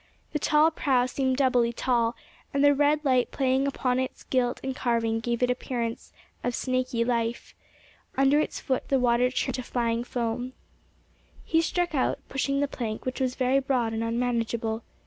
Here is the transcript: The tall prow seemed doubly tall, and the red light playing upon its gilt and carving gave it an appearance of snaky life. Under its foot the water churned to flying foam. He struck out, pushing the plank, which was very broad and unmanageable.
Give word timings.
The 0.33 0.39
tall 0.39 0.71
prow 0.71 1.05
seemed 1.05 1.37
doubly 1.37 1.71
tall, 1.71 2.15
and 2.55 2.63
the 2.63 2.73
red 2.73 3.05
light 3.05 3.29
playing 3.29 3.67
upon 3.67 3.99
its 3.99 4.23
gilt 4.23 4.59
and 4.63 4.75
carving 4.75 5.19
gave 5.19 5.43
it 5.43 5.51
an 5.51 5.51
appearance 5.51 6.11
of 6.43 6.55
snaky 6.55 7.05
life. 7.05 7.53
Under 8.17 8.39
its 8.39 8.59
foot 8.59 8.87
the 8.87 8.97
water 8.99 9.29
churned 9.29 9.53
to 9.57 9.61
flying 9.61 10.03
foam. 10.03 10.53
He 11.45 11.61
struck 11.61 11.93
out, 11.93 12.17
pushing 12.29 12.61
the 12.61 12.67
plank, 12.67 13.05
which 13.05 13.19
was 13.21 13.35
very 13.35 13.59
broad 13.59 13.93
and 13.93 14.03
unmanageable. 14.03 14.81